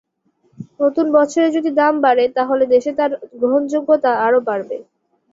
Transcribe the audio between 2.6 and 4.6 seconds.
দেশে তাঁর গ্রহণযোগ্যতা আরও